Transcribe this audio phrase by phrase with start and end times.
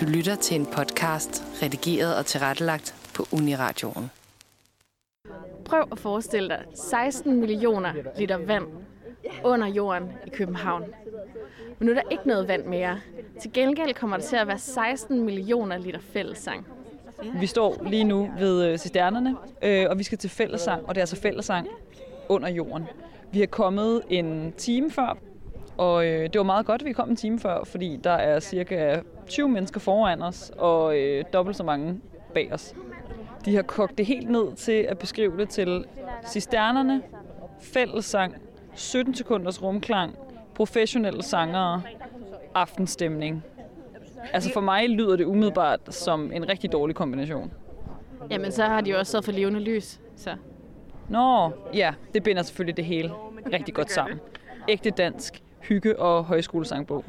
[0.00, 4.10] Du lytter til en podcast, redigeret og tilrettelagt på Uniradioen.
[5.64, 8.64] Prøv at forestille dig 16 millioner liter vand
[9.44, 10.84] under jorden i København.
[11.78, 13.00] Men nu er der ikke noget vand mere.
[13.40, 16.66] Til gengæld kommer der til at være 16 millioner liter fællessang.
[17.40, 21.00] Vi står lige nu ved øh, cisternerne, øh, og vi skal til fællesang, og det
[21.00, 21.68] er altså fællesang
[22.28, 22.84] under jorden.
[23.32, 25.18] Vi er kommet en time før,
[25.76, 28.40] og øh, det var meget godt, at vi kom en time før, fordi der er
[28.40, 32.00] cirka 20 mennesker foran os, og øh, dobbelt så mange
[32.34, 32.74] bag os.
[33.44, 35.84] De har kogt det helt ned til at beskrive det til
[36.26, 37.02] cisternerne,
[37.60, 38.34] fællesang,
[38.74, 40.16] 17 sekunders rumklang,
[40.54, 41.82] professionelle sangere,
[42.54, 43.44] aftenstemning.
[44.32, 47.52] Altså for mig lyder det umiddelbart som en rigtig dårlig kombination.
[48.30, 50.00] Jamen, så har de jo også sat for levende lys.
[50.16, 50.36] Så.
[51.08, 53.10] Nå, ja, det binder selvfølgelig det hele
[53.52, 54.20] rigtig godt sammen.
[54.68, 57.04] Ægte dansk, hygge og højskolesangbog.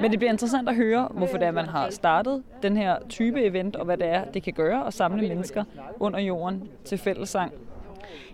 [0.00, 3.44] Men det bliver interessant at høre, hvorfor det er, man har startet den her type
[3.44, 5.64] event, og hvad det er, det kan gøre at samle mennesker
[6.00, 7.52] under jorden til fællessang.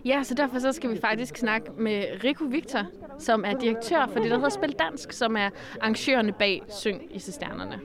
[0.05, 2.81] Ja, så derfor så skal vi faktisk snakke med Rico Victor,
[3.19, 5.49] som er direktør for det, der hedder Spil Dansk, som er
[5.81, 7.79] arrangørerne bag Syng i Cisternerne.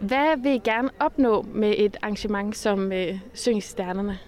[0.00, 4.18] Hvad vil I gerne opnå med et arrangement som øh, Syng i Cisternerne?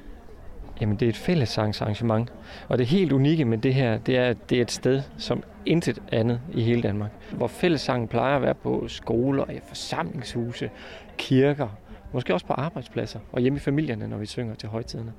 [0.80, 2.32] Jamen, det er et fællessangsarrangement.
[2.68, 5.42] Og det helt unikke med det her, det er, at det er et sted, som
[5.66, 7.10] intet andet i hele Danmark.
[7.32, 10.70] Hvor fællessangen plejer at være på skoler, forsamlingshuse,
[11.16, 11.68] kirker,
[12.14, 15.12] måske også på arbejdspladser og hjemme i familierne, når vi synger til højtiderne.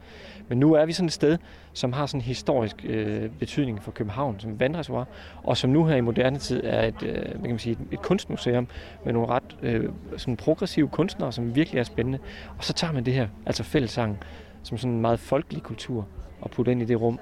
[0.48, 1.38] Men nu er vi sådan et sted,
[1.74, 5.06] som har sådan en historisk øh, betydning for København som vandreservoir,
[5.44, 7.80] og som nu her i moderne tid er et, øh, hvad kan man sige, et,
[7.92, 8.68] et kunstmuseum
[9.06, 12.20] med nogle ret øh, sådan progressive kunstnere, som virkelig er spændende.
[12.58, 14.18] Og så tager man det her, altså fællessangen,
[14.64, 16.08] som sådan en meget folkelig kultur,
[16.42, 17.20] og putter ind i det rum.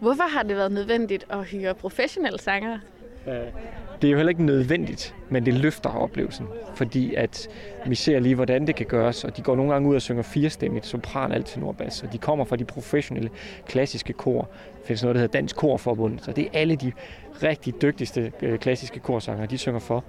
[0.00, 2.80] Hvorfor har det været nødvendigt at hyre professionelle sangere?
[4.02, 7.48] Det er jo heller ikke nødvendigt, men det løfter oplevelsen, fordi at
[7.86, 10.22] vi ser lige, hvordan det kan gøres, og de går nogle gange ud og synger
[10.22, 13.30] firestemmigt, sopran, alt til nordbas, og de kommer fra de professionelle,
[13.66, 14.40] klassiske kor.
[14.40, 16.92] Der findes noget, der hedder Dansk Korforbund, så det er alle de
[17.42, 20.04] rigtig dygtigste øh, klassiske korsangere, de synger for.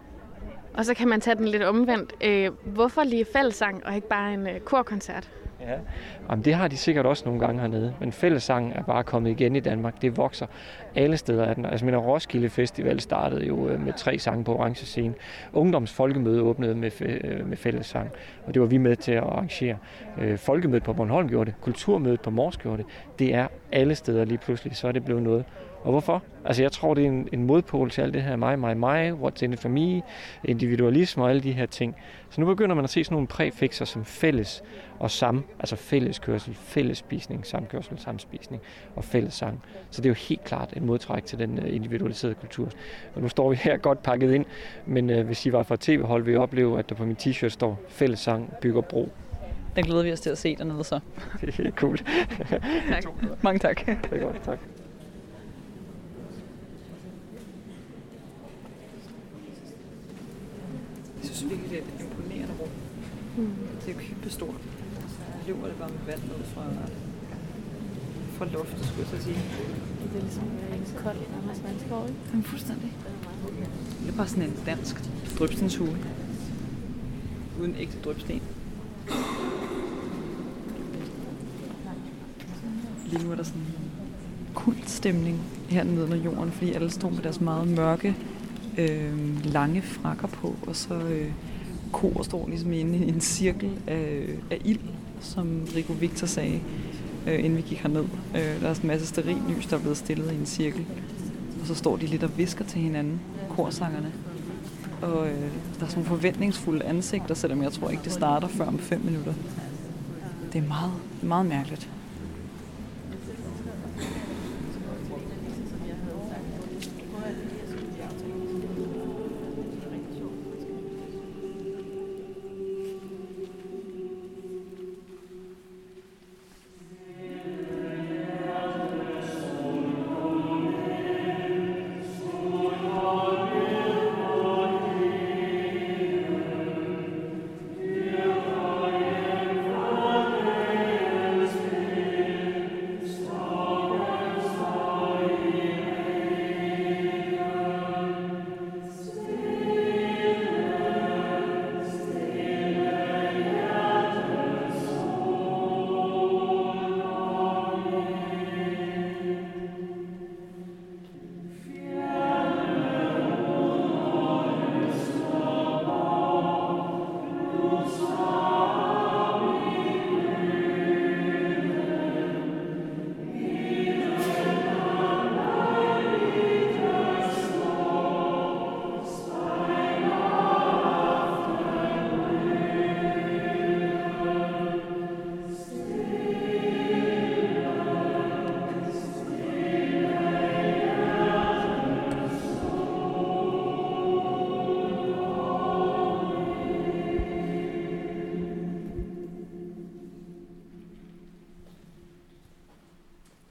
[0.73, 2.13] Og så kan man tage den lidt omvendt.
[2.23, 5.29] Øh, hvorfor lige fællesang og ikke bare en øh, korkoncert?
[5.61, 5.75] Ja,
[6.29, 9.55] Jamen, det har de sikkert også nogle gange hernede, men fællessangen er bare kommet igen
[9.55, 10.01] i Danmark.
[10.01, 10.45] Det vokser
[10.95, 11.65] alle steder af den.
[11.65, 15.13] Altså, min Roskilde Festival startede jo øh, med tre sange på orange scene.
[15.53, 18.09] Ungdoms Folkemøde åbnede med, øh, med fællessang,
[18.45, 19.77] og det var vi med til at arrangere.
[20.21, 22.85] Øh, Folkemødet på Bornholm gjorde det, Kulturmødet på Mors gjorde det.
[23.19, 25.45] Det er alle steder lige pludselig, så er det blevet noget.
[25.83, 26.23] Og hvorfor?
[26.45, 29.11] Altså jeg tror, det er en, en modpol til alt det her mig, mig, mig,
[29.11, 30.01] what's in it for me,
[30.43, 31.95] individualisme og alle de her ting.
[32.29, 34.63] Så nu begynder man at se sådan nogle præfixer som fælles
[34.99, 38.61] og sam, altså fælleskørsel, fællesspisning, samkørsel, samspisning
[38.95, 39.63] og fællessang.
[39.89, 42.69] Så det er jo helt klart en modtræk til den øh, individualiserede kultur.
[43.15, 44.45] Og nu står vi her godt pakket ind,
[44.85, 47.49] men øh, hvis I var fra tv-hold, vil I opleve, at der på min t-shirt
[47.49, 49.09] står fællessang bygger bro.
[49.75, 50.99] Den glæder vi os til at se dernede så.
[51.41, 51.97] Det er helt cool.
[52.93, 53.03] tak.
[53.41, 53.85] Mange tak.
[53.85, 54.59] Det er godt, tak.
[61.23, 62.69] Jeg synes virkelig, det er et imponerende rum.
[63.37, 63.53] Mm.
[63.85, 64.55] Det er jo kæmpestort.
[65.49, 66.63] Løber det bare med vand ned fra,
[68.37, 69.35] fra loftet, skulle jeg så sige.
[70.13, 72.19] Det er ligesom en kold Anders Vandskov, ikke?
[72.29, 72.93] Jamen, fuldstændig.
[74.01, 74.95] Det er bare sådan en dansk
[75.39, 75.97] drøbstenshue.
[77.61, 78.41] Uden ægte drøbsten.
[83.05, 83.91] Lige nu er der sådan en
[84.53, 85.39] kultstemning
[85.69, 88.15] hernede under jorden, fordi alle står med deres meget mørke,
[88.77, 91.31] øh, lange frakker på, og så øh,
[91.91, 94.79] kor står ligesom inde i en cirkel af, af ild,
[95.19, 96.61] som Rico Victor sagde,
[97.27, 98.05] øh, inden vi gik herned.
[98.35, 100.85] Øh, der er en masse sterillys, der er blevet stillet i en cirkel,
[101.61, 103.19] og så står de lidt og visker til hinanden,
[103.49, 104.11] korsangerne.
[105.01, 105.33] Og øh,
[105.79, 109.01] der er sådan nogle forventningsfulde ansigter, selvom jeg tror ikke, det starter før om fem
[109.01, 109.33] minutter.
[110.53, 110.91] Det er meget,
[111.21, 111.89] meget mærkeligt.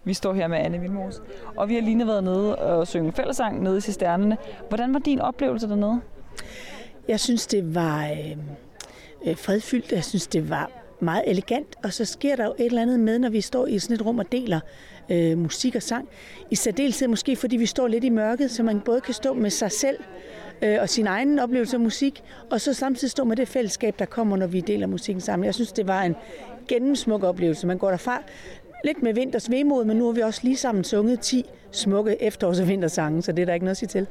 [0.08, 1.22] Vi står her med Anne Vilmos,
[1.56, 4.36] og vi har lige været nede og synge fællesang nede i Cisternerne.
[4.68, 6.00] Hvordan var din oplevelse dernede?
[7.08, 8.36] Jeg synes, det var øh,
[9.26, 9.92] øh, fredfyldt.
[9.92, 10.70] Jeg synes, det var
[11.00, 13.78] meget elegant, og så sker der jo et eller andet med, når vi står i
[13.78, 14.60] sådan et rum og deler
[15.08, 16.08] øh, musik og sang.
[16.50, 19.50] I særdeleshed måske, fordi vi står lidt i mørket, så man både kan stå med
[19.50, 19.96] sig selv
[20.62, 24.04] øh, og sin egen oplevelse af musik, og så samtidig stå med det fællesskab, der
[24.04, 25.46] kommer, når vi deler musikken sammen.
[25.46, 26.16] Jeg synes, det var en
[26.68, 27.66] gennemsmuk oplevelse.
[27.66, 28.22] Man går derfra
[28.84, 32.60] lidt med vinters vemod, men nu har vi også lige sammen sunget 10 smukke efterårs-
[32.60, 34.06] og vintersange, så det er der ikke noget at sige til.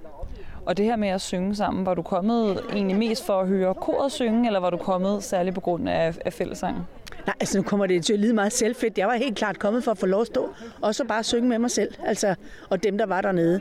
[0.65, 3.73] Og det her med at synge sammen, var du kommet egentlig mest for at høre
[3.73, 6.83] koret synge, eller var du kommet særligt på grund af, af fællessangen?
[7.25, 8.97] Nej, altså nu kommer det til at lyde meget selvfedt.
[8.97, 10.49] Jeg var helt klart kommet for at få lov at stå,
[10.81, 12.35] og så bare synge med mig selv, altså,
[12.69, 13.59] og dem, der var dernede.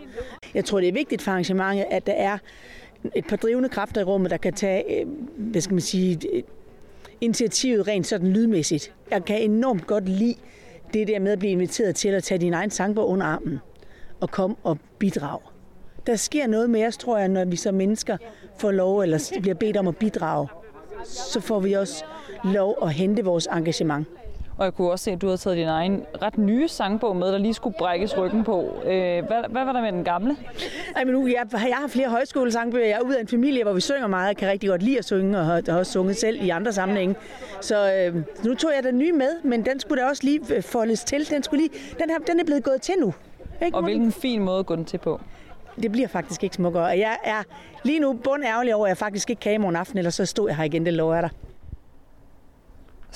[0.55, 2.39] Jeg tror, det er vigtigt for arrangementet, at der er
[3.15, 5.07] et par drivende kræfter i rummet, der kan tage, øh,
[5.37, 6.21] hvad skal man sige,
[7.21, 8.93] initiativet rent sådan lydmæssigt.
[9.11, 10.35] Jeg kan enormt godt lide
[10.95, 13.59] det der med at blive inviteret til at tage din egen sangbog under armen
[14.21, 15.41] og komme og bidrage.
[16.07, 18.17] Der sker noget med os, tror jeg, når vi som mennesker
[18.59, 20.49] får lov eller bliver bedt om at bidrage.
[21.05, 22.05] Så får vi også
[22.45, 24.07] lov at hente vores engagement.
[24.59, 27.33] Og jeg kunne også se, at du havde taget din egen ret nye sangbog med,
[27.33, 28.83] der lige skulle brækkes ryggen på.
[28.85, 28.91] Øh,
[29.27, 30.37] hvad, hvad var der med den gamle?
[30.97, 32.87] Ej, men nu, jeg, jeg har flere højskolesangbøger.
[32.87, 34.29] Jeg er ud af en familie, hvor vi synger meget.
[34.29, 36.73] Jeg kan rigtig godt lide at synge, og har, har også sunget selv i andre
[36.73, 37.15] sammenhænge.
[37.61, 40.63] Så øh, nu tog jeg den nye med, men den skulle da også lige øh,
[40.63, 41.31] foldes til.
[41.31, 43.15] Den, skulle lige, den, her, den er blevet gået til nu.
[43.65, 43.77] Ikke?
[43.77, 45.21] Og hvilken fin måde at gå den til på.
[45.83, 46.85] Det bliver faktisk ikke smukkere.
[46.85, 47.43] Jeg er
[47.83, 50.25] lige nu bund ærgerlig over, at jeg faktisk ikke kan i morgen aften, eller så
[50.25, 51.31] stod jeg her igen, det lover jeg dig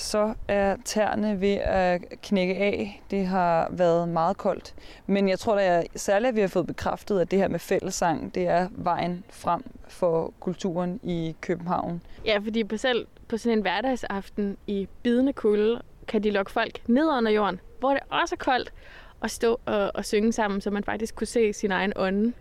[0.01, 3.03] så er tæerne ved at knække af.
[3.11, 4.73] Det har været meget koldt.
[5.07, 8.35] Men jeg tror da særligt, at vi har fået bekræftet, at det her med fællesang,
[8.35, 12.01] det er vejen frem for kulturen i København.
[12.25, 16.89] Ja, fordi på selv på sådan en hverdagsaften i bidende kulde, kan de lokke folk
[16.89, 18.73] ned under jorden, hvor det også er koldt,
[19.19, 22.33] og stå og, og synge sammen, så man faktisk kunne se sin egen ånde.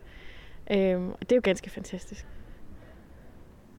[0.70, 2.26] Øhm, og det er jo ganske fantastisk.